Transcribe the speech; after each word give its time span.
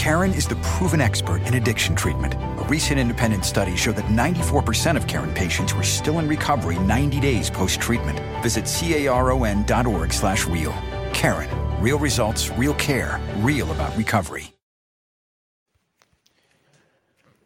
Karen 0.00 0.32
is 0.32 0.46
the 0.46 0.56
proven 0.62 1.02
expert 1.02 1.42
in 1.42 1.56
addiction 1.56 1.94
treatment. 1.94 2.32
A 2.32 2.64
recent 2.70 2.98
independent 2.98 3.44
study 3.44 3.76
showed 3.76 3.96
that 3.96 4.06
94% 4.06 4.96
of 4.96 5.06
Karen 5.06 5.30
patients 5.34 5.74
were 5.74 5.82
still 5.82 6.20
in 6.20 6.26
recovery 6.26 6.78
90 6.78 7.20
days 7.20 7.50
post-treatment. 7.50 8.18
Visit 8.42 8.64
caron.org 8.64 10.10
slash 10.10 10.46
real. 10.46 10.72
Karen. 11.12 11.50
Real 11.82 11.98
results, 11.98 12.48
real 12.56 12.72
care, 12.74 13.20
real 13.40 13.70
about 13.72 13.94
recovery. 13.94 14.54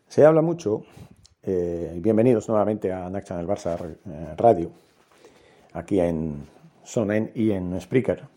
Se 0.07 0.25
habla 0.25 0.43
mucho, 0.43 0.85
eh, 1.43 1.99
bienvenidos 2.01 2.49
nuevamente 2.49 2.93
a 2.93 3.11
Naxa 3.11 3.41
el 3.41 3.49
Barça 3.49 3.77
eh, 3.83 4.35
Radio, 4.37 4.71
aquí 5.73 5.99
en 5.99 6.47
Sonen 6.85 7.33
y 7.35 7.51
en 7.51 7.81
Spreaker, 7.81 8.29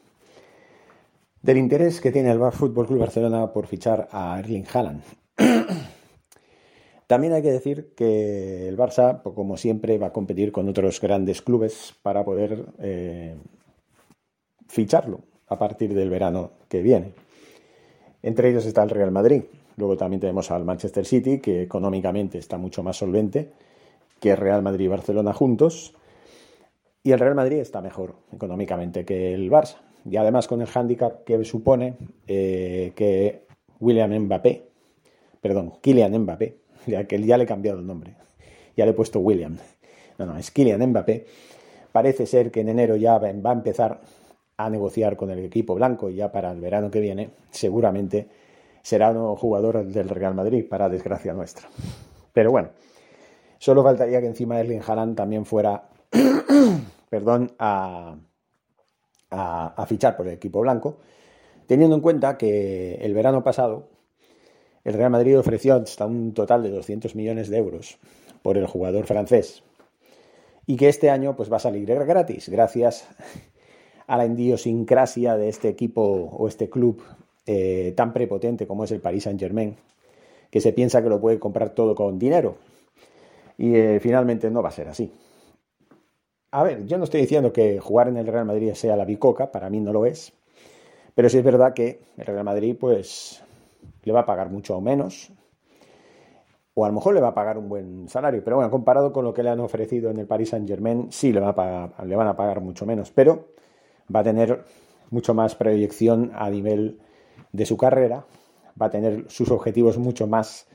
del 1.47 1.57
interés 1.57 2.01
que 2.01 2.11
tiene 2.11 2.29
el 2.29 2.51
Fútbol 2.51 2.85
Club 2.85 2.99
Barcelona 2.99 3.53
por 3.53 3.67
fichar 3.67 4.09
a 4.11 4.37
Erling 4.37 4.65
Haaland. 4.71 5.01
También 7.07 7.31
hay 7.31 7.41
que 7.41 7.53
decir 7.53 7.93
que 7.95 8.67
el 8.67 8.75
Barça, 8.75 9.21
como 9.23 9.55
siempre, 9.55 9.97
va 9.97 10.07
a 10.07 10.11
competir 10.11 10.51
con 10.51 10.67
otros 10.67 10.99
grandes 10.99 11.41
clubes 11.41 11.95
para 12.01 12.25
poder 12.25 12.65
eh, 12.79 13.37
ficharlo 14.67 15.21
a 15.47 15.57
partir 15.57 15.93
del 15.93 16.09
verano 16.09 16.51
que 16.67 16.81
viene. 16.81 17.13
Entre 18.21 18.49
ellos 18.49 18.65
está 18.65 18.83
el 18.83 18.89
Real 18.89 19.11
Madrid. 19.11 19.43
Luego 19.77 19.95
también 19.95 20.19
tenemos 20.19 20.51
al 20.51 20.65
Manchester 20.65 21.05
City, 21.05 21.39
que 21.39 21.61
económicamente 21.61 22.39
está 22.39 22.57
mucho 22.57 22.83
más 22.83 22.97
solvente 22.97 23.53
que 24.19 24.35
Real 24.35 24.61
Madrid 24.61 24.83
y 24.83 24.89
Barcelona 24.89 25.31
juntos. 25.31 25.93
Y 27.03 27.13
el 27.13 27.19
Real 27.19 27.35
Madrid 27.35 27.59
está 27.59 27.79
mejor 27.79 28.15
económicamente 28.33 29.05
que 29.05 29.33
el 29.33 29.49
Barça. 29.49 29.86
Y 30.09 30.17
además 30.17 30.47
con 30.47 30.61
el 30.61 30.67
hándicap 30.67 31.23
que 31.23 31.43
supone 31.43 31.97
eh, 32.27 32.93
que 32.95 33.45
William 33.79 34.11
Mbappé, 34.11 34.69
perdón, 35.41 35.73
Kylian 35.81 36.17
Mbappé, 36.19 36.57
ya 36.87 37.05
que 37.05 37.21
ya 37.21 37.37
le 37.37 37.43
he 37.43 37.47
cambiado 37.47 37.79
el 37.79 37.85
nombre, 37.85 38.15
ya 38.75 38.85
le 38.85 38.91
he 38.91 38.93
puesto 38.93 39.19
William, 39.19 39.57
no, 40.17 40.25
no, 40.25 40.37
es 40.37 40.51
Kylian 40.51 40.85
Mbappé, 40.89 41.25
parece 41.91 42.25
ser 42.25 42.51
que 42.51 42.61
en 42.61 42.69
enero 42.69 42.95
ya 42.95 43.17
va 43.17 43.27
a 43.27 43.53
empezar 43.53 44.01
a 44.57 44.69
negociar 44.69 45.15
con 45.15 45.29
el 45.29 45.39
equipo 45.39 45.75
blanco 45.75 46.09
y 46.09 46.15
ya 46.15 46.31
para 46.31 46.51
el 46.51 46.59
verano 46.59 46.89
que 46.89 46.99
viene 46.99 47.29
seguramente 47.51 48.27
será 48.81 49.11
un 49.11 49.35
jugador 49.35 49.85
del 49.85 50.09
Real 50.09 50.33
Madrid, 50.33 50.65
para 50.67 50.89
desgracia 50.89 51.33
nuestra. 51.33 51.67
Pero 52.33 52.51
bueno, 52.51 52.69
solo 53.57 53.83
faltaría 53.83 54.21
que 54.21 54.27
encima 54.27 54.59
Erling 54.59 54.81
Haaland 54.85 55.15
también 55.15 55.45
fuera, 55.45 55.89
perdón, 57.09 57.51
a, 57.59 58.15
a, 59.29 59.85
fichar 59.87 60.15
por 60.17 60.27
el 60.27 60.33
equipo 60.33 60.61
blanco, 60.61 60.97
teniendo 61.67 61.95
en 61.95 62.01
cuenta 62.01 62.37
que 62.37 62.95
el 62.95 63.13
verano 63.13 63.43
pasado 63.43 63.87
el 64.83 64.93
Real 64.93 65.11
Madrid 65.11 65.37
ofreció 65.37 65.75
hasta 65.75 66.05
un 66.05 66.33
total 66.33 66.63
de 66.63 66.69
200 66.69 67.15
millones 67.15 67.49
de 67.49 67.57
euros 67.57 67.97
por 68.41 68.57
el 68.57 68.67
jugador 68.67 69.05
francés 69.05 69.63
y 70.65 70.75
que 70.75 70.89
este 70.89 71.09
año 71.09 71.35
pues 71.35 71.51
va 71.51 71.57
a 71.57 71.61
salir 71.61 71.85
gratis 71.85 72.49
gracias 72.49 73.07
a 74.07 74.17
la 74.17 74.25
idiosincrasia 74.25 75.35
de 75.35 75.49
este 75.49 75.69
equipo 75.69 76.01
o 76.01 76.47
este 76.47 76.69
club 76.69 77.01
eh, 77.45 77.93
tan 77.95 78.13
prepotente 78.13 78.67
como 78.67 78.83
es 78.83 78.91
el 78.91 78.99
Paris 78.99 79.23
Saint 79.23 79.39
Germain, 79.39 79.75
que 80.49 80.61
se 80.61 80.73
piensa 80.73 81.01
que 81.01 81.09
lo 81.09 81.19
puede 81.19 81.39
comprar 81.39 81.69
todo 81.69 81.95
con 81.95 82.19
dinero. 82.19 82.57
Y 83.57 83.75
eh, 83.75 83.99
finalmente 84.01 84.51
no 84.51 84.61
va 84.61 84.69
a 84.69 84.73
ser 84.73 84.89
así. 84.89 85.11
A 86.51 86.63
ver, 86.63 86.85
yo 86.85 86.97
no 86.97 87.03
estoy 87.03 87.21
diciendo 87.21 87.51
que 87.51 87.79
jugar 87.79 88.07
en 88.07 88.15
el 88.15 88.25
Real 88.25 88.45
Madrid 88.45 88.73
sea 88.73 88.95
la 88.95 89.03
bicoca, 89.03 89.51
para 89.51 89.69
mí 89.69 89.81
no 89.81 89.91
lo 89.91 90.05
es, 90.05 90.31
pero 91.13 91.27
sí 91.29 91.37
es 91.37 91.43
verdad 91.43 91.73
que 91.73 91.99
el 92.15 92.25
Real 92.25 92.45
Madrid 92.45 92.75
pues 92.79 93.43
le 94.03 94.13
va 94.13 94.21
a 94.21 94.25
pagar 94.25 94.49
mucho 94.49 94.79
menos, 94.79 95.29
o 96.73 96.85
a 96.85 96.87
lo 96.87 96.93
mejor 96.93 97.15
le 97.15 97.19
va 97.19 97.29
a 97.29 97.33
pagar 97.33 97.57
un 97.57 97.67
buen 97.67 98.07
salario, 98.07 98.41
pero 98.45 98.55
bueno, 98.55 98.71
comparado 98.71 99.11
con 99.11 99.25
lo 99.25 99.33
que 99.33 99.43
le 99.43 99.49
han 99.49 99.59
ofrecido 99.59 100.09
en 100.09 100.19
el 100.19 100.25
Paris 100.25 100.49
Saint 100.49 100.65
Germain, 100.65 101.11
sí 101.11 101.33
le, 101.33 101.41
va 101.41 101.49
a 101.49 102.05
le 102.05 102.15
van 102.15 102.27
a 102.27 102.37
pagar 102.37 102.61
mucho 102.61 102.85
menos, 102.85 103.11
pero 103.11 103.49
va 104.13 104.21
a 104.21 104.23
tener 104.23 104.63
mucho 105.09 105.33
más 105.33 105.55
proyección 105.55 106.31
a 106.33 106.49
nivel 106.49 107.01
de 107.51 107.65
su 107.65 107.75
carrera, 107.75 108.25
va 108.81 108.85
a 108.85 108.89
tener 108.89 109.25
sus 109.29 109.51
objetivos 109.51 109.97
mucho 109.97 110.27
más 110.27 110.69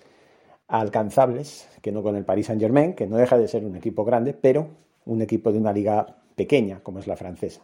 alcanzables 0.69 1.67
que 1.81 1.93
no 1.93 2.03
con 2.03 2.15
el 2.17 2.27
Paris 2.27 2.47
Saint 2.47 2.61
Germain, 2.61 2.93
que 2.93 3.07
no 3.07 3.17
deja 3.17 3.39
de 3.39 3.49
ser 3.49 3.65
un 3.65 3.77
equipo 3.77 4.05
grande, 4.05 4.35
pero 4.35 4.83
un 5.07 5.23
equipo 5.23 5.53
de 5.53 5.59
una 5.59 5.73
liga 5.73 6.17
pequeña 6.37 6.81
como 6.83 6.99
es 6.99 7.07
la 7.07 7.17
francesa. 7.17 7.63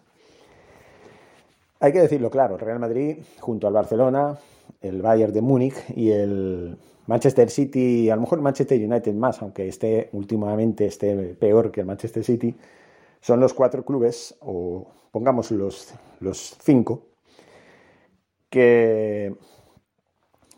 Hay 1.81 1.93
que 1.93 2.01
decirlo 2.01 2.31
claro, 2.31 2.57
Real 2.57 2.81
Madrid 2.81 3.19
junto 3.41 3.67
al 3.67 3.73
Barcelona, 3.73 4.39
el 4.81 5.01
Bayern 5.01 5.33
de 5.33 5.41
Múnich 5.41 5.77
y 5.95 6.11
el 6.11 6.77
Manchester 7.07 7.51
City, 7.51 8.11
a 8.11 8.17
lo 8.17 8.23
mejor 8.23 8.41
Manchester 8.41 8.79
United 8.79 9.15
más, 9.15 9.41
aunque 9.41 9.69
esté 9.69 10.11
últimamente 10.13 10.87
esté 10.87 11.35
peor 11.35 11.71
que 11.71 11.81
el 11.81 11.87
Manchester 11.87 12.25
City, 12.25 12.55
son 13.21 13.41
los 13.41 13.55
cuatro 13.55 13.85
clubes, 13.85 14.37
o 14.41 14.87
pongamos 15.11 15.51
los, 15.51 15.95
los 16.21 16.57
cinco, 16.61 17.07
que, 18.51 19.35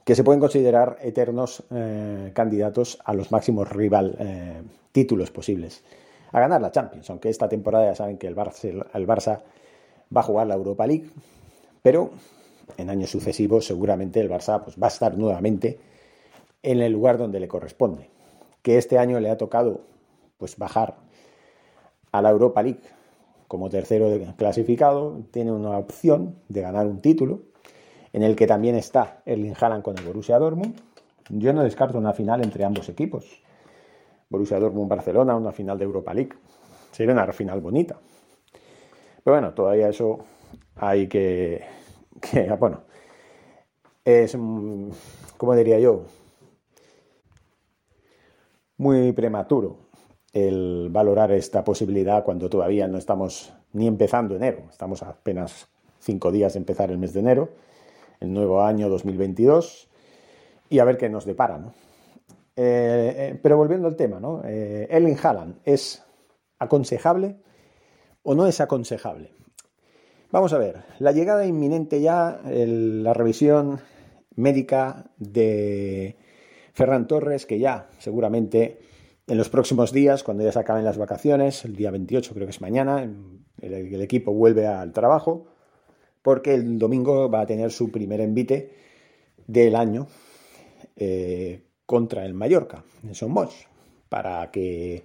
que 0.05 0.15
se 0.15 0.25
pueden 0.25 0.41
considerar 0.41 0.99
eternos 1.03 1.63
eh, 1.71 2.33
candidatos 2.35 2.99
a 3.05 3.15
los 3.15 3.31
máximos 3.31 3.69
rival 3.71 4.17
eh, 4.19 4.63
títulos 4.93 5.31
posibles. 5.31 5.85
A 6.33 6.41
ganar 6.41 6.61
la 6.61 6.71
Champions, 6.71 7.11
aunque 7.11 7.29
esta 7.29 7.49
temporada 7.49 7.87
ya 7.87 7.95
saben 7.95 8.19
que 8.19 8.27
el 8.27 8.37
Barça, 8.37 9.41
va 10.15 10.21
a 10.21 10.25
jugar 10.25 10.47
la 10.47 10.55
Europa 10.55 10.87
League, 10.87 11.11
pero 11.83 12.11
en 12.77 12.91
años 12.91 13.11
sucesivos 13.11 13.67
seguramente 13.67 14.21
el 14.21 14.31
Barça 14.31 14.63
pues, 14.63 14.77
va 14.77 14.87
a 14.87 14.91
estar 14.91 15.17
nuevamente 15.17 15.79
en 16.63 16.81
el 16.81 16.93
lugar 16.93 17.19
donde 17.19 17.41
le 17.41 17.49
corresponde. 17.49 18.09
Que 18.63 18.79
este 18.79 18.99
año 18.99 19.19
le 19.21 19.31
ha 19.31 19.39
tocado 19.39 19.81
pues, 20.39 20.57
bajar 20.57 20.97
a 22.13 22.23
la 22.23 22.31
Europa 22.31 22.63
League 22.63 22.81
como 23.49 23.69
tercero 23.69 24.09
clasificado, 24.37 25.23
tiene 25.33 25.51
una 25.51 25.77
opción 25.77 26.37
de 26.49 26.61
ganar 26.61 26.87
un 26.87 27.01
título, 27.01 27.41
en 28.13 28.23
el 28.23 28.37
que 28.37 28.47
también 28.47 28.77
está 28.77 29.23
Erling 29.27 29.55
Haaland 29.61 29.83
con 29.83 29.99
el 29.99 30.05
Borussia 30.05 30.39
Dortmund. 30.39 30.77
Yo 31.31 31.53
no 31.53 31.65
descarto 31.65 31.99
una 31.99 32.13
final 32.13 32.45
entre 32.45 32.65
ambos 32.65 32.89
equipos. 32.89 33.43
Borussia 34.31 34.61
Dortmund-Barcelona, 34.61 35.37
una 35.37 35.53
final 35.53 35.77
de 35.77 35.85
Europa 35.85 36.15
League. 36.15 36.33
Sería 36.93 37.13
una 37.13 37.31
final 37.33 37.61
bonita. 37.61 37.99
Pero 39.23 39.37
bueno, 39.37 39.53
todavía 39.53 39.89
eso 39.89 40.21
hay 40.77 41.09
que, 41.09 41.63
que 42.21 42.51
bueno, 42.59 42.83
es, 44.05 44.33
como 45.37 45.57
diría 45.57 45.79
yo, 45.79 46.05
muy 48.79 49.13
prematuro 49.13 49.91
el 50.33 50.89
valorar 50.91 51.33
esta 51.33 51.65
posibilidad 51.65 52.25
cuando 52.25 52.49
todavía 52.49 52.87
no 52.87 52.99
estamos 52.99 53.53
ni 53.73 53.87
empezando 53.87 54.37
enero, 54.37 54.63
estamos 54.71 55.03
apenas 55.03 55.69
cinco 55.99 56.33
días 56.33 56.55
de 56.55 56.61
empezar 56.61 56.91
el 56.91 56.99
mes 56.99 57.13
de 57.13 57.21
enero, 57.21 57.51
el 58.21 58.33
nuevo 58.33 58.63
año 58.63 58.89
2022, 58.89 59.89
y 60.71 60.79
a 60.79 60.85
ver 60.85 60.97
qué 60.97 61.09
nos 61.09 61.25
depara. 61.25 61.59
¿no? 61.59 61.73
Eh, 62.63 63.15
eh, 63.17 63.41
pero 63.43 63.57
volviendo 63.57 63.89
al 63.89 63.97
tema, 63.97 64.21
¿no? 64.21 64.43
Eh, 64.45 64.87
Ellen 64.91 65.17
Haaland, 65.23 65.61
¿es 65.65 66.05
aconsejable 66.59 67.39
o 68.23 68.35
no 68.35 68.47
es 68.47 68.61
aconsejable? 68.61 69.33
Vamos 70.31 70.53
a 70.53 70.59
ver, 70.59 70.83
la 70.99 71.13
llegada 71.13 71.47
inminente 71.47 72.03
ya, 72.03 72.39
la 72.45 73.15
revisión 73.15 73.81
médica 74.37 75.11
de 75.17 76.19
Ferran 76.75 77.07
Torres, 77.07 77.47
que 77.47 77.59
ya 77.59 77.89
seguramente 77.99 78.81
en 79.27 79.39
los 79.39 79.49
próximos 79.49 79.91
días, 79.91 80.23
cuando 80.23 80.45
ya 80.45 80.53
se 80.53 80.59
acaben 80.59 80.85
las 80.85 80.99
vacaciones, 80.99 81.65
el 81.65 81.75
día 81.75 81.91
28 81.91 82.35
creo 82.35 82.47
que 82.47 82.51
es 82.51 82.61
mañana, 82.61 83.11
el, 83.63 84.03
equipo 84.03 84.35
vuelve 84.35 84.67
al 84.67 84.93
trabajo, 84.93 85.47
porque 86.21 86.57
el 86.57 86.79
domingo 86.79 87.31
va 87.31 87.41
a 87.41 87.47
tener 87.47 87.71
su 87.73 87.91
primer 87.91 88.21
envite 88.21 88.75
del 89.47 89.77
año 89.77 90.09
eh, 90.97 91.70
contra 91.91 92.25
el 92.25 92.35
Mallorca, 92.35 92.85
en 93.03 93.17
Son 93.17 93.35
para 94.09 94.49
que 94.53 95.03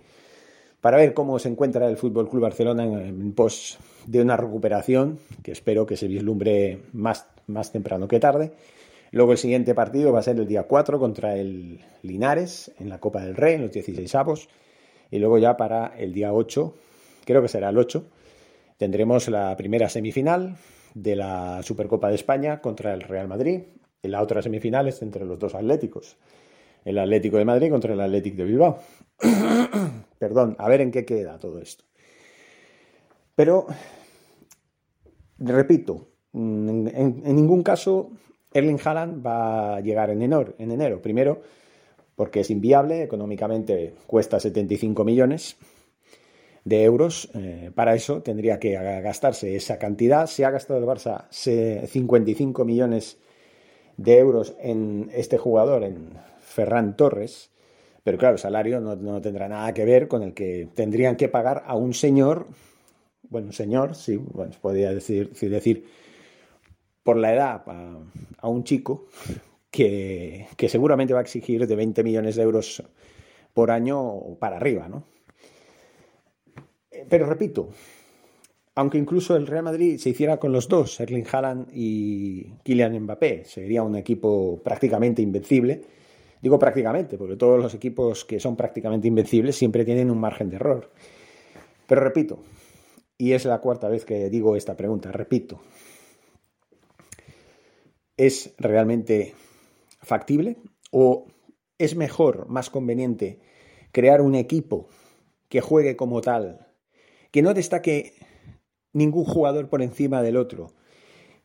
para 0.82 0.98
ver 0.98 1.16
cómo 1.16 1.40
se 1.40 1.50
encuentra 1.50 1.90
el 1.90 1.98
Fútbol 1.98 2.30
Club 2.30 2.44
Barcelona 2.44 2.84
en, 2.84 3.34
pos 3.34 3.80
de 4.06 4.22
una 4.22 4.38
recuperación 4.38 5.18
que 5.42 5.52
espero 5.52 5.88
que 5.88 5.98
se 5.98 6.08
vislumbre 6.08 6.84
más, 6.94 7.26
más 7.48 7.72
temprano 7.72 8.08
que 8.08 8.20
tarde 8.20 8.52
Luego 9.12 9.32
el 9.32 9.40
siguiente 9.40 9.74
partido 9.74 10.14
va 10.14 10.20
a 10.20 10.22
ser 10.22 10.38
el 10.40 10.46
día 10.46 10.68
4 10.68 11.00
contra 11.00 11.36
el 11.36 11.80
Linares 12.04 12.72
en 12.78 12.90
la 12.90 13.00
Copa 13.00 13.22
del 13.26 13.36
Rey, 13.36 13.56
en 13.56 13.64
los 13.64 13.72
16 13.72 14.14
avos. 14.14 14.48
Y 15.10 15.18
luego 15.18 15.40
ya 15.40 15.58
para 15.58 15.88
el 15.98 16.14
día 16.14 16.34
8, 16.34 16.76
creo 17.26 17.42
que 17.42 17.48
será 17.48 17.70
el 17.70 17.80
8, 17.80 18.06
tendremos 18.78 19.28
la 19.28 19.58
primera 19.58 19.90
semifinal 19.90 20.58
de 20.94 21.16
la 21.16 21.64
Supercopa 21.64 22.10
de 22.10 22.16
España 22.16 22.62
contra 22.62 22.94
el 22.94 23.02
Real 23.02 23.28
Madrid. 23.28 23.62
En 24.04 24.12
la 24.12 24.22
otra 24.22 24.44
semifinal 24.44 24.88
es 24.88 25.02
entre 25.02 25.26
los 25.26 25.40
dos 25.40 25.56
atléticos. 25.56 26.18
El 26.86 26.98
Atlético 27.00 27.38
de 27.38 27.46
Madrid 27.46 27.70
contra 27.70 27.94
el 27.94 28.00
Atlético 28.00 28.38
de 28.38 28.46
Bilbao. 28.46 28.80
Perdón, 30.20 30.56
a 30.58 30.70
ver 30.70 30.82
en 30.82 30.92
qué 30.92 31.04
queda 31.04 31.38
todo 31.38 31.60
esto. 31.60 31.84
Pero, 33.36 33.68
repito, 35.40 36.08
en, 36.34 36.90
en 36.96 37.36
ningún 37.36 37.64
caso 37.64 38.12
Erling 38.54 38.80
Haaland 38.82 39.26
va 39.26 39.76
a 39.76 39.82
llegar 39.82 40.10
en 40.10 40.22
enero, 40.22 40.56
en 40.58 40.72
enero. 40.72 41.02
Primero, 41.02 41.42
porque 42.16 42.40
es 42.40 42.50
inviable, 42.50 43.04
económicamente 43.04 43.94
cuesta 44.08 44.40
75 44.40 45.04
millones 45.04 45.58
de 46.64 46.84
euros. 46.84 47.30
Eh, 47.34 47.72
para 47.76 47.96
eso 47.96 48.22
tendría 48.22 48.58
que 48.60 48.72
gastarse 49.02 49.56
esa 49.58 49.78
cantidad. 49.78 50.28
Se 50.28 50.46
ha 50.46 50.52
gastado 50.52 50.80
el 50.80 50.86
Barça 50.86 51.26
55 51.30 52.64
millones 52.64 53.18
de 53.98 54.18
euros 54.18 54.56
en 54.60 55.10
este 55.14 55.38
jugador, 55.38 55.84
en 55.84 56.10
Ferran 56.46 56.96
Torres. 56.96 57.52
Pero 58.04 58.18
claro, 58.18 58.36
el 58.36 58.40
salario 58.40 58.80
no, 58.80 59.22
tendrá 59.22 59.48
nada 59.48 59.74
que 59.74 59.84
ver 59.84 60.08
con 60.08 60.22
el 60.22 60.34
que 60.34 60.70
tendrían 60.76 61.16
que 61.16 61.28
pagar 61.28 61.64
a 61.66 61.76
un 61.76 61.94
señor, 61.94 62.48
bueno, 63.30 63.52
señor, 63.52 63.96
sí, 63.96 64.16
bueno, 64.16 64.54
podría 64.62 64.94
decir, 64.94 65.32
decir 65.32 65.86
por 67.02 67.18
la 67.18 67.34
edad 67.34 67.64
a, 68.38 68.48
un 68.48 68.64
chico 68.64 69.08
que, 69.72 70.48
seguramente 70.70 71.14
va 71.14 71.20
a 71.20 71.24
exigir 71.24 71.66
de 71.66 71.76
20 71.76 72.04
millones 72.04 72.36
de 72.36 72.44
euros 72.44 72.84
por 73.54 73.72
año 73.72 74.36
para 74.40 74.58
arriba, 74.58 74.88
¿no? 74.88 75.04
Pero 77.10 77.26
repito, 77.26 77.70
aunque 78.76 78.98
incluso 78.98 79.36
el 79.36 79.48
Real 79.48 79.64
Madrid 79.64 79.98
se 79.98 80.10
hiciera 80.10 80.38
con 80.38 80.52
los 80.52 80.68
dos, 80.68 81.00
Erling 81.00 81.26
Haaland 81.32 81.70
y 81.74 82.54
Kylian 82.64 83.00
Mbappé, 83.02 83.46
sería 83.46 83.82
un 83.82 83.96
equipo 83.96 84.62
prácticamente 84.64 85.22
invencible. 85.22 85.82
Digo 86.46 86.60
prácticamente, 86.60 87.18
porque 87.18 87.38
todos 87.38 87.60
los 87.60 87.74
equipos 87.74 88.24
que 88.24 88.40
son 88.40 88.56
prácticamente 88.56 89.08
invencibles 89.08 89.56
siempre 89.56 89.84
tienen 89.84 90.12
un 90.12 90.20
margen 90.20 90.48
de 90.52 90.58
error. 90.58 90.92
Pero 91.88 92.02
repito, 92.02 92.38
y 93.18 93.32
es 93.32 93.46
la 93.46 93.62
cuarta 93.62 93.90
vez 93.90 94.06
que 94.06 94.30
digo 94.30 94.56
esta 94.56 94.78
pregunta, 94.78 95.12
repito, 95.12 95.60
¿Es 98.16 98.54
realmente 98.60 99.34
factible? 100.04 100.58
¿O 100.92 101.26
es 101.80 101.96
mejor, 101.96 102.48
más 102.48 102.70
conveniente, 102.70 103.40
crear 103.92 104.22
un 104.22 104.36
equipo 104.36 104.88
que 105.50 105.62
juegue 105.62 105.96
como 105.96 106.22
tal, 106.22 106.68
que 107.32 107.42
no 107.42 107.56
destaque 107.56 108.14
ningún 108.94 109.26
jugador 109.26 109.68
por 109.68 109.82
encima 109.82 110.22
del 110.22 110.38
otro, 110.38 110.76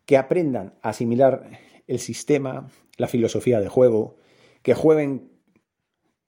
que 0.04 0.18
aprendan 0.18 0.74
a 0.82 0.90
asimilar 0.90 1.58
el 1.86 2.00
sistema, 2.00 2.68
la 2.98 3.08
filosofía 3.08 3.60
de 3.60 3.68
juego, 3.70 4.19
que 4.62 4.74
jueguen 4.74 5.30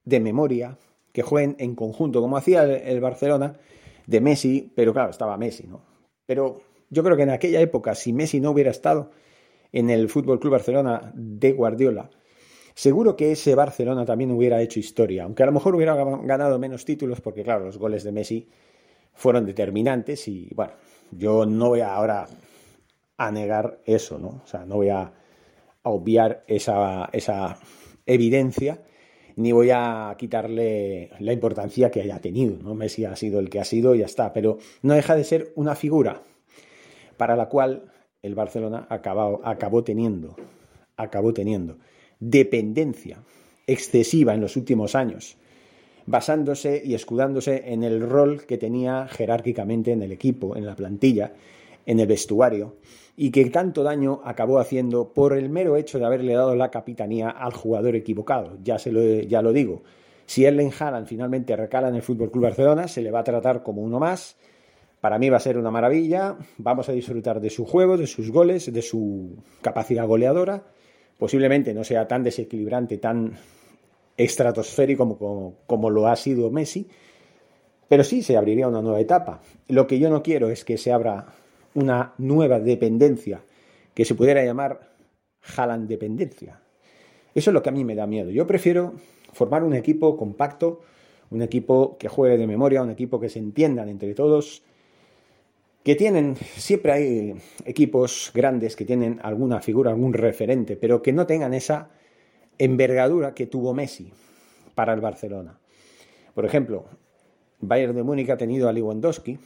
de 0.05 0.21
memoria, 0.21 0.79
que 1.13 1.23
jueguen 1.23 1.57
en 1.59 1.75
conjunto, 1.75 2.21
como 2.21 2.37
hacía 2.37 2.65
el 2.65 3.01
Barcelona 3.01 3.59
de 4.07 4.21
Messi, 4.21 4.73
pero 4.75 4.93
claro, 4.93 5.11
estaba 5.11 5.37
Messi, 5.37 5.67
¿no? 5.67 5.83
Pero 6.27 6.63
yo 6.91 7.03
creo 7.03 7.17
que 7.17 7.23
en 7.23 7.31
aquella 7.31 7.61
época, 7.61 7.95
si 7.95 8.13
Messi 8.13 8.41
no 8.41 8.51
hubiera 8.51 8.71
estado, 8.71 9.11
en 9.73 9.89
el 9.89 10.09
Fútbol 10.09 10.39
Club 10.39 10.53
Barcelona 10.53 11.13
de 11.15 11.53
Guardiola, 11.53 12.11
seguro 12.75 13.17
que 13.17 13.33
ese 13.33 13.55
Barcelona 13.55 14.05
también 14.05 14.31
hubiera 14.31 14.61
hecho 14.61 14.81
historia, 14.81 15.25
aunque 15.25 15.43
a 15.43 15.47
lo 15.47 15.53
mejor 15.53 15.75
hubiera 15.75 15.95
ganado 15.95 16.59
menos 16.59 16.85
títulos, 16.85 17.21
porque 17.21 17.43
claro, 17.43 17.65
los 17.65 17.79
goles 17.79 18.05
de 18.05 18.13
Messi 18.13 18.49
fueron 19.15 19.47
determinantes 19.47 20.29
y 20.29 20.51
bueno, 20.55 20.75
yo 21.11 21.47
no 21.47 21.71
voy 21.71 21.81
ahora 21.81 22.27
a 23.17 23.31
negar 23.31 23.81
eso, 23.87 24.19
¿no? 24.19 24.43
O 24.45 24.47
sea, 24.47 24.65
no 24.65 24.77
voy 24.77 24.91
a, 24.91 25.13
obviar 25.85 26.45
esa, 26.47 27.09
esa 27.13 27.59
evidencia 28.07 28.81
ni 29.37 29.53
voy 29.53 29.71
a 29.71 30.15
quitarle 30.19 31.11
la 31.19 31.33
importancia 31.33 31.91
que 31.91 32.03
haya 32.03 32.19
tenido, 32.21 32.57
¿no? 32.63 32.75
Messi 32.75 33.05
ha 33.05 33.17
sido 33.17 33.41
el 33.41 33.49
que 33.49 33.61
ha 33.61 33.65
sido 33.65 33.95
y 33.95 33.99
ya 33.99 34.07
está, 34.07 34.33
pero 34.33 34.59
no 34.83 34.95
deja 34.95 35.17
de 35.17 35.25
ser 35.25 35.53
una 35.55 35.75
figura 35.75 36.23
para 37.17 37.37
la 37.37 37.49
cual 37.49 37.93
el 38.23 38.35
Barcelona 38.35 38.87
acabó 38.89 39.85
teniendo, 39.85 40.37
acabó 40.97 41.33
teniendo 41.33 41.79
dependencia 42.21 43.19
excesiva 43.67 44.35
en 44.35 44.41
los 44.41 44.57
últimos 44.57 44.95
años, 44.95 45.37
basándose 46.07 46.83
y 46.85 46.95
escudándose 46.95 47.73
en 47.73 47.83
el 47.83 48.01
rol 48.01 48.45
que 48.47 48.59
tenía 48.59 49.09
jerárquicamente 49.09 49.93
en 49.93 50.03
el 50.03 50.13
equipo, 50.13 50.57
en 50.57 50.67
la 50.67 50.77
plantilla, 50.77 51.33
en 51.87 52.01
el 52.01 52.07
vestuario, 52.07 52.77
y 53.17 53.31
que 53.31 53.45
tanto 53.51 53.83
daño 53.83 54.21
acabó 54.25 54.59
haciendo 54.59 55.13
por 55.13 55.37
el 55.37 55.49
mero 55.49 55.77
hecho 55.77 55.99
de 55.99 56.07
haberle 56.07 56.35
dado 56.35 56.55
la 56.55 56.71
capitanía 56.71 57.31
al 57.31 57.53
jugador 57.53 57.97
equivocado. 57.97 58.59
Ya, 58.63 58.79
se 58.79 58.93
lo, 58.93 59.03
ya 59.03 59.43
lo 59.43 59.53
digo, 59.53 59.83
si 60.27 60.45
Erling 60.45 60.73
Haaland 60.79 61.07
finalmente 61.07 61.55
recala 61.57 61.89
en 61.89 61.97
el 61.97 62.03
Fútbol 62.03 62.31
Club 62.31 62.45
Barcelona, 62.45 62.89
se 62.89 63.03
le 63.03 63.11
va 63.11 63.21
a 63.21 63.25
tratar 63.25 63.63
como 63.63 63.83
uno 63.83 63.99
más, 63.99 64.37
para 65.03 65.19
mí 65.19 65.29
va 65.29 65.39
a 65.39 65.41
ser 65.41 65.59
una 65.59 65.71
maravilla, 65.71 66.37
vamos 66.59 66.89
a 66.89 66.93
disfrutar 66.93 67.41
de 67.41 67.51
su 67.51 67.67
juego, 67.67 67.97
de 67.97 68.07
sus 68.07 68.31
goles, 68.31 68.73
de 68.73 68.83
su 68.83 69.37
capacidad 69.61 70.07
goleadora. 70.07 70.63
Posiblemente 71.19 71.75
no 71.75 71.83
sea 71.83 72.07
tan 72.07 72.23
desequilibrante, 72.23 72.99
tan 72.99 73.37
estratosférico 74.17 75.19
como, 75.19 75.57
como, 75.67 75.91
lo 75.91 76.07
ha 76.07 76.15
sido 76.15 76.51
Messi, 76.51 76.87
pero 77.89 78.05
sí 78.05 78.23
se 78.23 78.37
abriría 78.37 78.69
una 78.69 78.81
nueva 78.81 79.01
etapa. 79.01 79.41
Lo 79.69 79.89
que 79.89 79.99
yo 79.99 80.09
no 80.09 80.23
quiero 80.23 80.51
es 80.51 80.65
que 80.65 80.79
se 80.79 80.93
abra 80.93 81.27
una 81.75 82.15
nueva 82.19 82.61
dependencia 82.61 83.43
que 83.95 84.05
se 84.05 84.15
pudiera 84.15 84.45
llamar 84.45 84.93
Haaland 85.57 85.89
dependencia. 85.89 86.61
Eso 87.35 87.51
es 87.51 87.55
lo 87.55 87.63
que 87.63 87.71
a 87.71 87.73
mí 87.73 87.85
me 87.85 87.95
da 87.95 88.07
miedo. 88.07 88.31
Yo 88.31 88.47
prefiero 88.47 88.95
formar 89.33 89.65
un 89.65 89.75
equipo 89.75 90.17
compacto, 90.17 90.81
un 91.31 91.43
equipo 91.43 91.97
que 91.99 92.09
juegue 92.09 92.37
de 92.37 92.47
memoria, 92.47 92.83
un 92.83 92.91
equipo 92.91 93.19
que 93.19 93.29
se 93.29 93.39
entiendan 93.39 93.89
entre 93.89 94.15
todos, 94.15 94.63
que 95.83 95.97
tienen, 95.97 96.37
siempre 96.37 96.93
hay 96.93 97.35
equipos 97.65 98.31
grandes 98.35 98.77
que 98.77 98.85
tienen 98.85 99.19
alguna 99.23 99.61
figura, 99.61 99.91
algún 99.91 100.13
referente, 100.13 100.77
pero 100.77 101.03
que 101.03 101.13
no 101.13 101.27
tengan 101.27 101.55
esa 101.55 101.91
envergadura 102.59 103.35
que 103.35 103.47
tuvo 103.47 103.75
Messi 103.75 104.13
para 104.75 104.93
el 104.93 105.01
Barcelona. 105.01 105.59
Por 106.35 106.45
ejemplo, 106.45 106.85
Bayern 107.61 107.97
de 107.97 108.03
Múnich 108.03 108.31
ha 108.31 108.37
tenido 108.37 108.69
a 108.69 108.73
Lewandowski, 108.73 109.39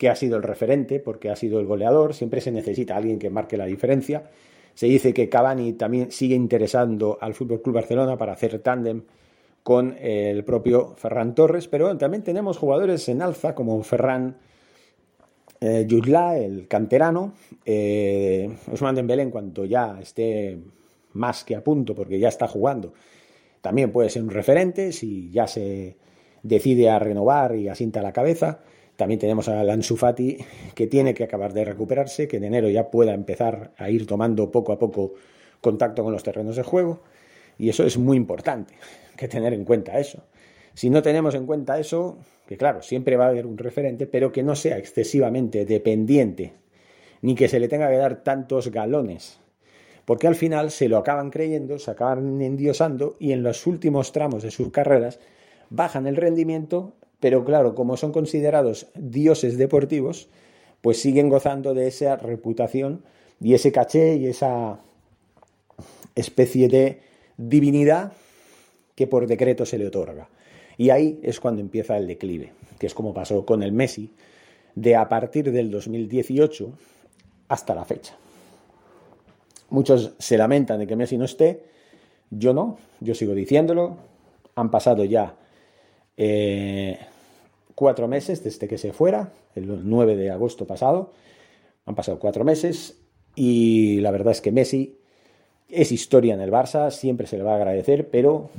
que 0.00 0.08
ha 0.08 0.16
sido 0.16 0.38
el 0.38 0.42
referente 0.42 0.98
porque 0.98 1.28
ha 1.28 1.36
sido 1.36 1.60
el 1.60 1.66
goleador, 1.66 2.14
siempre 2.14 2.40
se 2.40 2.50
necesita 2.50 2.96
alguien 2.96 3.18
que 3.18 3.28
marque 3.28 3.58
la 3.58 3.66
diferencia. 3.66 4.30
Se 4.72 4.86
dice 4.86 5.12
que 5.12 5.28
Cavani 5.28 5.74
también 5.74 6.10
sigue 6.10 6.34
interesando 6.34 7.18
al 7.20 7.34
Fútbol 7.34 7.60
Club 7.60 7.74
Barcelona 7.74 8.16
para 8.16 8.32
hacer 8.32 8.60
tándem 8.60 9.02
con 9.62 9.94
el 10.00 10.42
propio 10.42 10.94
Ferran 10.96 11.34
Torres, 11.34 11.68
pero 11.68 11.98
también 11.98 12.22
tenemos 12.22 12.56
jugadores 12.56 13.06
en 13.10 13.20
alza 13.20 13.54
como 13.54 13.82
Ferran 13.82 14.38
eh, 15.60 15.86
el 15.86 16.66
canterano, 16.66 17.34
eh, 17.66 18.56
Ousmane 18.70 18.96
Dembélé 18.96 19.24
en 19.24 19.30
cuanto 19.30 19.66
ya 19.66 20.00
esté 20.00 20.56
más 21.12 21.44
que 21.44 21.56
a 21.56 21.62
punto, 21.62 21.94
porque 21.94 22.18
ya 22.18 22.28
está 22.28 22.48
jugando, 22.48 22.94
también 23.60 23.92
puede 23.92 24.08
ser 24.08 24.22
un 24.22 24.30
referente 24.30 24.92
si 24.92 25.30
ya 25.30 25.46
se 25.46 25.98
decide 26.42 26.88
a 26.88 26.98
renovar 26.98 27.54
y 27.54 27.68
asienta 27.68 28.00
la 28.00 28.14
cabeza. 28.14 28.60
También 29.00 29.18
tenemos 29.18 29.48
a 29.48 29.62
Ansu 29.62 29.96
Fati, 29.96 30.36
que 30.74 30.86
tiene 30.86 31.14
que 31.14 31.24
acabar 31.24 31.54
de 31.54 31.64
recuperarse, 31.64 32.28
que 32.28 32.36
en 32.36 32.44
enero 32.44 32.68
ya 32.68 32.90
pueda 32.90 33.14
empezar 33.14 33.72
a 33.78 33.88
ir 33.88 34.06
tomando 34.06 34.50
poco 34.50 34.72
a 34.72 34.78
poco 34.78 35.14
contacto 35.62 36.04
con 36.04 36.12
los 36.12 36.22
terrenos 36.22 36.56
de 36.56 36.62
juego. 36.64 37.00
Y 37.56 37.70
eso 37.70 37.82
es 37.86 37.96
muy 37.96 38.18
importante, 38.18 38.74
que 39.16 39.26
tener 39.26 39.54
en 39.54 39.64
cuenta 39.64 39.98
eso. 39.98 40.24
Si 40.74 40.90
no 40.90 41.00
tenemos 41.00 41.34
en 41.34 41.46
cuenta 41.46 41.78
eso, 41.78 42.18
que 42.46 42.58
claro, 42.58 42.82
siempre 42.82 43.16
va 43.16 43.24
a 43.24 43.28
haber 43.30 43.46
un 43.46 43.56
referente, 43.56 44.06
pero 44.06 44.32
que 44.32 44.42
no 44.42 44.54
sea 44.54 44.76
excesivamente 44.76 45.64
dependiente, 45.64 46.52
ni 47.22 47.34
que 47.34 47.48
se 47.48 47.58
le 47.58 47.68
tenga 47.68 47.88
que 47.88 47.96
dar 47.96 48.22
tantos 48.22 48.70
galones, 48.70 49.40
porque 50.04 50.26
al 50.26 50.34
final 50.34 50.70
se 50.70 50.90
lo 50.90 50.98
acaban 50.98 51.30
creyendo, 51.30 51.78
se 51.78 51.90
acaban 51.90 52.42
endiosando 52.42 53.16
y 53.18 53.32
en 53.32 53.44
los 53.44 53.66
últimos 53.66 54.12
tramos 54.12 54.42
de 54.42 54.50
sus 54.50 54.70
carreras 54.70 55.20
bajan 55.70 56.06
el 56.06 56.16
rendimiento, 56.16 56.92
pero 57.20 57.44
claro, 57.44 57.74
como 57.74 57.96
son 57.96 58.12
considerados 58.12 58.86
dioses 58.94 59.58
deportivos, 59.58 60.28
pues 60.80 61.00
siguen 61.00 61.28
gozando 61.28 61.74
de 61.74 61.86
esa 61.86 62.16
reputación 62.16 63.02
y 63.40 63.54
ese 63.54 63.72
caché 63.72 64.16
y 64.16 64.26
esa 64.26 64.80
especie 66.14 66.68
de 66.68 67.00
divinidad 67.36 68.12
que 68.94 69.06
por 69.06 69.26
decreto 69.26 69.66
se 69.66 69.78
le 69.78 69.86
otorga. 69.86 70.28
Y 70.76 70.90
ahí 70.90 71.20
es 71.22 71.40
cuando 71.40 71.60
empieza 71.60 71.96
el 71.98 72.06
declive, 72.06 72.52
que 72.78 72.86
es 72.86 72.94
como 72.94 73.12
pasó 73.12 73.44
con 73.44 73.62
el 73.62 73.72
Messi, 73.72 74.10
de 74.74 74.96
a 74.96 75.08
partir 75.08 75.52
del 75.52 75.70
2018 75.70 76.72
hasta 77.48 77.74
la 77.74 77.84
fecha. 77.84 78.16
Muchos 79.68 80.14
se 80.18 80.38
lamentan 80.38 80.80
de 80.80 80.86
que 80.86 80.96
Messi 80.96 81.18
no 81.18 81.26
esté, 81.26 81.64
yo 82.30 82.54
no, 82.54 82.78
yo 83.00 83.14
sigo 83.14 83.34
diciéndolo. 83.34 83.96
Han 84.54 84.70
pasado 84.70 85.04
ya 85.04 85.36
eh, 86.22 86.98
cuatro 87.74 88.06
meses 88.06 88.44
desde 88.44 88.68
que 88.68 88.76
se 88.76 88.92
fuera, 88.92 89.32
el 89.54 89.88
9 89.88 90.16
de 90.16 90.30
agosto 90.30 90.66
pasado. 90.66 91.14
Han 91.86 91.94
pasado 91.94 92.18
cuatro 92.18 92.44
meses 92.44 93.00
y 93.34 94.00
la 94.00 94.10
verdad 94.10 94.32
es 94.32 94.42
que 94.42 94.52
Messi 94.52 94.98
es 95.70 95.92
historia 95.92 96.34
en 96.34 96.42
el 96.42 96.50
Barça, 96.50 96.90
siempre 96.90 97.26
se 97.26 97.38
le 97.38 97.42
va 97.42 97.52
a 97.52 97.56
agradecer, 97.56 98.10
pero 98.10 98.50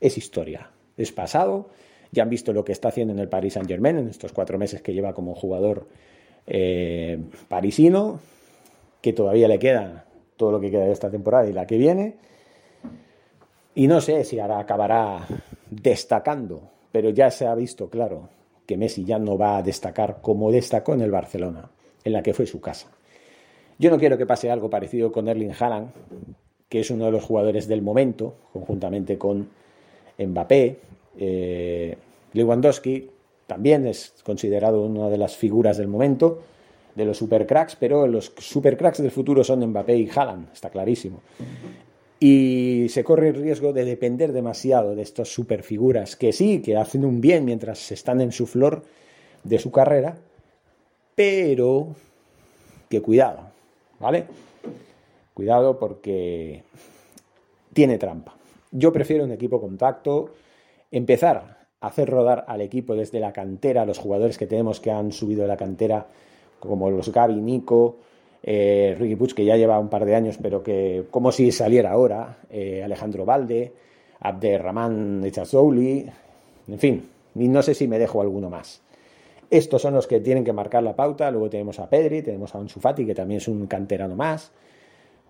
es 0.00 0.16
historia, 0.16 0.70
es 0.96 1.12
pasado. 1.12 1.68
Ya 2.10 2.22
han 2.22 2.30
visto 2.30 2.54
lo 2.54 2.64
que 2.64 2.72
está 2.72 2.88
haciendo 2.88 3.12
en 3.12 3.20
el 3.20 3.28
Paris 3.28 3.52
Saint 3.52 3.68
Germain 3.68 3.98
en 3.98 4.08
estos 4.08 4.32
cuatro 4.32 4.56
meses 4.56 4.80
que 4.80 4.94
lleva 4.94 5.12
como 5.12 5.34
jugador 5.34 5.88
eh, 6.46 7.18
parisino, 7.48 8.18
que 9.02 9.12
todavía 9.12 9.46
le 9.46 9.58
queda 9.58 10.06
todo 10.38 10.52
lo 10.52 10.60
que 10.60 10.70
queda 10.70 10.86
de 10.86 10.92
esta 10.92 11.10
temporada 11.10 11.46
y 11.50 11.52
la 11.52 11.66
que 11.66 11.76
viene. 11.76 12.14
Y 13.74 13.88
no 13.88 14.00
sé 14.00 14.24
si 14.24 14.38
ahora 14.38 14.58
acabará 14.58 15.26
destacando, 15.70 16.62
pero 16.92 17.10
ya 17.10 17.30
se 17.30 17.46
ha 17.46 17.54
visto 17.54 17.88
claro 17.88 18.28
que 18.66 18.76
Messi 18.76 19.04
ya 19.04 19.18
no 19.18 19.36
va 19.36 19.56
a 19.56 19.62
destacar 19.62 20.18
como 20.22 20.52
destacó 20.52 20.94
en 20.94 21.00
el 21.00 21.10
Barcelona, 21.10 21.70
en 22.04 22.12
la 22.12 22.22
que 22.22 22.34
fue 22.34 22.46
su 22.46 22.60
casa. 22.60 22.88
Yo 23.78 23.90
no 23.90 23.98
quiero 23.98 24.18
que 24.18 24.26
pase 24.26 24.50
algo 24.50 24.70
parecido 24.70 25.10
con 25.10 25.28
Erling 25.28 25.52
Haaland, 25.58 25.90
que 26.68 26.80
es 26.80 26.90
uno 26.90 27.06
de 27.06 27.12
los 27.12 27.24
jugadores 27.24 27.66
del 27.66 27.82
momento, 27.82 28.34
conjuntamente 28.52 29.18
con 29.18 29.48
Mbappé. 30.18 30.78
Eh, 31.18 31.96
Lewandowski 32.32 33.10
también 33.46 33.86
es 33.86 34.14
considerado 34.22 34.82
una 34.82 35.08
de 35.08 35.18
las 35.18 35.36
figuras 35.36 35.78
del 35.78 35.88
momento, 35.88 36.42
de 36.94 37.04
los 37.04 37.18
supercracks, 37.18 37.76
pero 37.76 38.06
los 38.06 38.32
supercracks 38.38 39.02
del 39.02 39.10
futuro 39.10 39.42
son 39.42 39.66
Mbappé 39.66 39.96
y 39.96 40.08
Haaland, 40.08 40.52
está 40.52 40.70
clarísimo. 40.70 41.20
Y 42.22 42.88
se 42.90 43.02
corre 43.02 43.28
el 43.28 43.36
riesgo 43.36 43.72
de 43.72 43.86
depender 43.86 44.32
demasiado 44.32 44.94
de 44.94 45.00
estas 45.00 45.28
superfiguras, 45.28 46.16
que 46.16 46.34
sí, 46.34 46.60
que 46.60 46.76
hacen 46.76 47.06
un 47.06 47.22
bien 47.22 47.46
mientras 47.46 47.90
están 47.92 48.20
en 48.20 48.30
su 48.30 48.46
flor 48.46 48.84
de 49.42 49.58
su 49.58 49.72
carrera, 49.72 50.18
pero 51.14 51.88
que 52.90 53.00
cuidado, 53.00 53.48
¿vale? 53.98 54.26
Cuidado 55.32 55.78
porque 55.78 56.62
tiene 57.72 57.96
trampa. 57.96 58.36
Yo 58.70 58.92
prefiero 58.92 59.24
un 59.24 59.32
equipo 59.32 59.58
compacto, 59.58 60.34
empezar 60.90 61.66
a 61.80 61.86
hacer 61.86 62.10
rodar 62.10 62.44
al 62.48 62.60
equipo 62.60 62.94
desde 62.94 63.20
la 63.20 63.32
cantera, 63.32 63.86
los 63.86 63.98
jugadores 63.98 64.36
que 64.36 64.46
tenemos 64.46 64.78
que 64.78 64.90
han 64.90 65.12
subido 65.12 65.42
de 65.42 65.48
la 65.48 65.56
cantera, 65.56 66.06
como 66.58 66.90
los 66.90 67.10
Gaby, 67.10 67.40
Nico, 67.40 67.96
eh, 68.42 68.96
Ricky 68.98 69.16
Puig, 69.16 69.34
que 69.34 69.44
ya 69.44 69.56
lleva 69.56 69.78
un 69.78 69.88
par 69.88 70.04
de 70.04 70.14
años, 70.14 70.38
pero 70.40 70.62
que 70.62 71.04
como 71.10 71.32
si 71.32 71.52
saliera 71.52 71.92
ahora, 71.92 72.38
eh, 72.50 72.82
Alejandro 72.84 73.24
Valde, 73.24 73.72
Abderrahman 74.20 75.22
Echazouli, 75.24 76.06
en 76.68 76.78
fin, 76.78 77.08
y 77.34 77.48
no 77.48 77.62
sé 77.62 77.74
si 77.74 77.88
me 77.88 77.98
dejo 77.98 78.20
alguno 78.20 78.50
más. 78.50 78.82
Estos 79.50 79.82
son 79.82 79.94
los 79.94 80.06
que 80.06 80.20
tienen 80.20 80.44
que 80.44 80.52
marcar 80.52 80.82
la 80.82 80.94
pauta, 80.94 81.30
luego 81.30 81.50
tenemos 81.50 81.78
a 81.80 81.88
Pedri, 81.88 82.22
tenemos 82.22 82.54
a 82.54 82.58
Ansu 82.58 82.80
Fati, 82.80 83.04
que 83.04 83.14
también 83.14 83.38
es 83.38 83.48
un 83.48 83.66
canterano 83.66 84.14
más, 84.14 84.52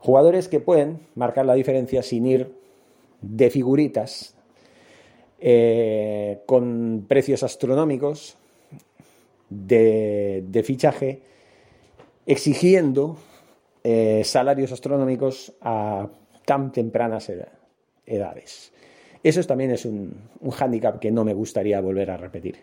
Jugadores 0.00 0.48
que 0.48 0.60
pueden 0.60 1.00
marcar 1.14 1.44
la 1.44 1.54
diferencia 1.54 2.02
sin 2.02 2.26
ir 2.26 2.54
de 3.20 3.50
figuritas, 3.50 4.34
eh, 5.38 6.40
con 6.46 7.04
precios 7.06 7.42
astronómicos 7.42 8.38
de, 9.50 10.62
fichaje, 10.64 11.20
exigiendo 12.30 13.16
eh, 13.82 14.22
salarios 14.24 14.70
astronómicos 14.72 15.52
a 15.60 16.08
tan 16.44 16.70
tempranas 16.70 17.30
edades. 18.06 18.72
Eso 19.22 19.42
también 19.44 19.72
es 19.72 19.84
un, 19.84 20.14
un 20.40 20.50
hándicap 20.50 21.00
que 21.00 21.10
no 21.10 21.24
me 21.24 21.34
gustaría 21.34 21.80
volver 21.80 22.10
a 22.10 22.16
repetir. 22.16 22.56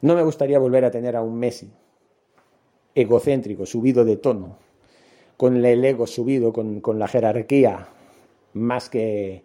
No 0.00 0.14
me 0.14 0.22
gustaría 0.22 0.58
volver 0.58 0.84
a 0.84 0.90
tener 0.90 1.14
a 1.14 1.22
un 1.22 1.38
Messi 1.38 1.70
egocéntrico, 2.94 3.66
subido 3.66 4.04
de 4.04 4.16
tono, 4.16 4.56
con 5.36 5.62
el 5.62 5.84
ego 5.84 6.06
subido, 6.06 6.52
con, 6.52 6.82
la 6.98 7.08
jerarquía 7.08 7.88
más 8.54 8.88
que, 8.88 9.42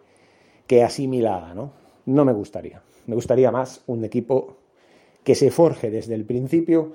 que 0.66 0.82
asimilada, 0.82 1.54
¿no? 1.54 1.72
No 2.06 2.24
me 2.24 2.32
gustaría. 2.32 2.82
Me 3.06 3.14
gustaría 3.14 3.50
más 3.50 3.82
un 3.86 4.04
equipo 4.04 4.56
que 5.24 5.34
se 5.34 5.50
forje 5.50 5.90
desde 5.90 6.14
el 6.14 6.24
principio, 6.24 6.92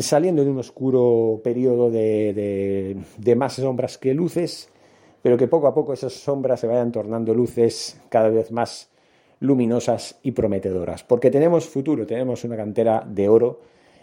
saliendo 0.00 0.44
de 0.44 0.50
un 0.50 0.58
oscuro 0.58 1.40
periodo 1.42 1.90
de, 1.90 2.96
de, 3.16 3.36
más 3.36 3.54
sombras 3.54 3.98
que 3.98 4.14
luces, 4.14 4.68
pero 5.22 5.36
que 5.36 5.48
poco 5.48 5.66
a 5.66 5.74
poco 5.74 5.92
esas 5.92 6.12
sombras 6.12 6.60
se 6.60 6.66
vayan 6.66 6.92
tornando 6.92 7.34
luces 7.34 8.00
cada 8.08 8.28
vez 8.28 8.50
más 8.50 8.90
luminosas 9.40 10.18
y 10.22 10.32
prometedoras. 10.32 11.04
Porque 11.04 11.30
tenemos 11.30 11.66
futuro, 11.66 12.06
tenemos 12.06 12.44
una 12.44 12.56
cantera 12.56 13.04
de 13.06 13.28
oro 13.28 13.60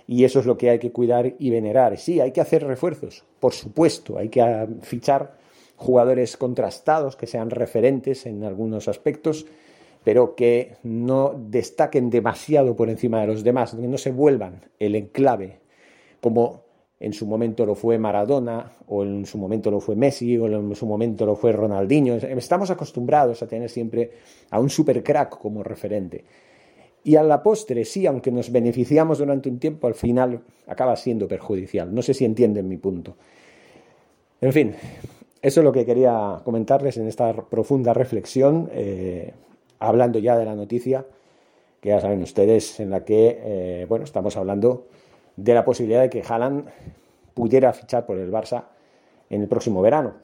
y 0.08 0.24
eso 0.24 0.40
es 0.40 0.46
lo 0.46 0.58
que 0.58 0.70
hay 0.70 0.80
que 0.80 0.92
cuidar 0.92 1.34
y 1.38 1.50
venerar. 1.50 1.98
Sí, 1.98 2.20
hay 2.20 2.32
que 2.32 2.42
hacer 2.42 2.66
refuerzos, 2.66 3.24
por 3.40 3.54
supuesto, 3.54 4.18
hay 4.18 4.30
que 4.30 4.68
fichar 4.82 5.38
jugadores 5.76 6.38
contrastados 6.38 7.16
que 7.16 7.28
sean 7.28 7.50
referentes 7.50 8.26
en 8.26 8.44
algunos 8.44 8.88
aspectos, 8.88 9.46
pero 10.04 10.36
que 10.36 10.78
no 10.84 11.36
destaquen 11.38 12.10
demasiado 12.10 12.76
por 12.76 12.90
encima 12.90 13.22
de 13.22 13.28
los 13.28 13.44
demás, 13.44 13.76
que 13.76 13.88
no 13.88 13.98
se 13.98 14.12
vuelvan 14.12 14.66
el 14.80 14.96
enclave 14.96 15.60
como 16.22 16.68
en 17.00 17.14
su 17.14 17.28
momento 17.28 17.66
lo 17.66 17.76
fue 17.76 17.98
Maradona, 18.00 18.72
o 18.88 19.04
en 19.04 19.26
su 19.26 19.38
momento 19.38 19.70
lo 19.70 19.80
fue 19.80 19.96
Messi, 19.96 20.38
o 20.38 20.48
en 20.48 20.76
su 20.76 20.86
momento 20.88 21.26
lo 21.26 21.36
fue 21.36 21.52
Ronaldinho. 21.52 22.16
Estamos 22.16 22.72
acostumbrados 22.72 23.44
a 23.44 23.48
tener 23.48 23.70
siempre 23.70 24.12
a 24.50 24.60
un 24.60 24.70
supercrack 24.70 25.38
como 25.38 25.64
referente. 25.64 26.24
Y 27.04 27.16
a 27.16 27.24
la 27.24 27.42
postre, 27.42 27.86
sí, 27.86 28.06
aunque 28.06 28.32
nos 28.32 28.52
beneficiamos 28.52 29.20
durante 29.20 29.48
un 29.48 29.60
tiempo, 29.60 29.88
al 29.88 29.94
final 29.94 30.42
acaba 30.66 30.96
siendo 30.96 31.28
perjudicial. 31.28 31.94
No 31.94 32.02
sé 32.02 32.14
si 32.14 32.26
entienden 32.26 32.68
mi 32.68 32.78
punto. 32.78 33.16
En 34.42 34.52
fin, 34.52 34.74
eso 35.42 35.60
es 35.62 35.64
lo 35.64 35.72
que 35.72 35.86
quería 35.86 36.42
comentarles 36.44 36.98
en 36.98 37.08
esta 37.08 37.32
profunda 37.34 37.94
reflexión, 37.94 38.70
eh, 38.74 39.34
hablando 39.80 40.20
ya 40.20 40.38
de 40.38 40.46
la 40.46 40.56
noticia, 40.56 41.06
que 41.80 41.90
ya 41.90 42.02
saben 42.02 42.24
ustedes, 42.24 42.80
en 42.80 42.90
la 42.90 43.06
que, 43.06 43.40
eh, 43.40 43.86
bueno, 43.88 44.04
estamos 44.04 44.36
hablando 44.36 44.88
de 45.38 45.54
la 45.54 45.64
posibilidad 45.64 46.02
de 46.02 46.10
que 46.10 46.24
Haaland 46.28 46.66
pudiera 47.34 47.72
fichar 47.72 48.06
por 48.06 48.18
el 48.18 48.32
Barça 48.32 48.66
en 49.30 49.42
el 49.42 49.48
próximo 49.48 49.82
verano. 49.82 50.16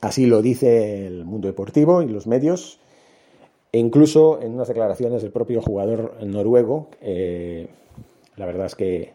Así 0.00 0.26
lo 0.26 0.40
dice 0.42 1.06
el 1.06 1.24
mundo 1.24 1.46
deportivo 1.46 2.02
y 2.02 2.08
los 2.08 2.26
medios. 2.26 2.80
E 3.72 3.78
incluso 3.78 4.40
en 4.42 4.54
unas 4.54 4.68
declaraciones 4.68 5.22
del 5.22 5.30
propio 5.30 5.62
jugador 5.62 6.16
noruego, 6.24 6.88
eh, 7.00 7.68
la 8.36 8.46
verdad 8.46 8.66
es 8.66 8.74
que 8.74 9.14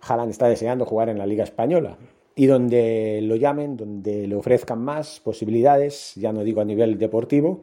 Haaland 0.00 0.30
está 0.30 0.48
deseando 0.48 0.86
jugar 0.86 1.08
en 1.08 1.18
la 1.18 1.26
Liga 1.26 1.44
Española 1.44 1.98
y 2.34 2.46
donde 2.46 3.20
lo 3.22 3.36
llamen, 3.36 3.76
donde 3.76 4.26
le 4.26 4.34
ofrezcan 4.34 4.80
más 4.82 5.20
posibilidades, 5.20 6.14
ya 6.16 6.32
no 6.32 6.42
digo 6.42 6.60
a 6.60 6.64
nivel 6.64 6.98
deportivo, 6.98 7.60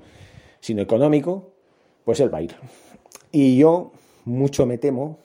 sino 0.60 0.82
económico, 0.82 1.52
pues 2.06 2.20
él 2.20 2.34
va 2.34 2.38
a 2.38 2.42
ir. 2.44 2.56
Y 3.32 3.58
yo 3.58 3.92
mucho 4.26 4.66
me 4.66 4.78
temo 4.78 5.18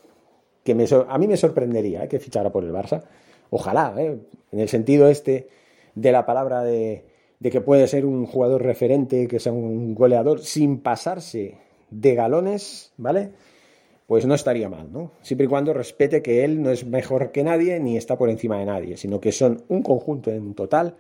que 0.75 1.04
a 1.08 1.18
mí 1.18 1.26
me 1.26 1.37
sorprendería 1.37 2.04
eh, 2.04 2.08
que 2.08 2.18
fichara 2.18 2.50
por 2.50 2.64
el 2.64 2.72
Barça. 2.72 3.02
Ojalá, 3.50 3.94
eh, 3.98 4.18
en 4.52 4.60
el 4.60 4.68
sentido 4.68 5.08
este 5.08 5.48
de 5.94 6.12
la 6.12 6.26
palabra 6.26 6.62
de 6.62 7.04
de 7.40 7.50
que 7.50 7.60
puede 7.60 7.87
ser 7.87 8.04
un 8.04 8.26
jugador 8.26 8.62
referente, 8.62 9.28
que 9.28 9.38
sea 9.38 9.52
un 9.52 9.94
goleador, 9.94 10.40
sin 10.40 10.80
pasarse 10.80 11.54
de 11.90 12.14
galones, 12.14 12.92
¿vale? 12.96 13.30
Pues 14.06 14.26
no 14.26 14.34
estaría 14.34 14.68
mal, 14.68 14.90
¿no? 14.92 15.12
Siempre 15.22 15.46
y 15.46 15.48
cuando 15.48 15.72
respete 15.72 16.22
que 16.22 16.44
él 16.44 16.62
no 16.62 16.70
es 16.70 16.84
mejor 16.84 17.30
que 17.30 17.44
nadie 17.44 17.78
ni 17.78 17.96
está 17.96 18.16
por 18.16 18.30
encima 18.30 18.58
de 18.58 18.64
nadie, 18.64 18.96
sino 18.96 19.20
que 19.20 19.32
son 19.32 19.62
un 19.68 19.82
conjunto 19.82 20.30
en 20.30 20.54
total 20.54 20.96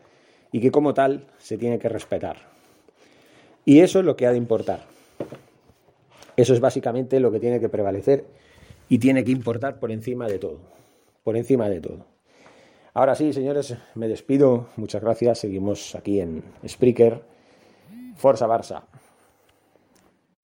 y 0.52 0.60
que 0.60 0.70
como 0.70 0.94
tal 0.94 1.26
se 1.38 1.58
tiene 1.58 1.78
que 1.78 1.88
respetar. 1.88 2.36
Y 3.64 3.80
eso 3.80 3.98
es 3.98 4.04
lo 4.04 4.16
que 4.16 4.26
ha 4.26 4.30
de 4.30 4.38
importar. 4.38 4.86
Eso 6.36 6.54
es 6.54 6.60
básicamente 6.60 7.18
lo 7.18 7.32
que 7.32 7.40
tiene 7.40 7.60
que 7.60 7.68
prevalecer 7.68 8.24
y 8.88 8.98
tiene 8.98 9.24
que 9.24 9.30
importar 9.30 9.78
por 9.78 9.90
encima 9.90 10.26
de 10.26 10.38
todo. 10.38 10.58
Por 11.22 11.36
encima 11.36 11.68
de 11.68 11.80
todo. 11.80 12.06
Ahora 12.94 13.14
sí, 13.14 13.32
señores, 13.32 13.76
me 13.94 14.08
despido. 14.08 14.68
Muchas 14.76 15.02
gracias. 15.02 15.38
Seguimos 15.38 15.94
aquí 15.94 16.20
en 16.20 16.42
Spreaker. 16.66 17.22
Forza 18.16 18.46
Barça. 18.46 18.87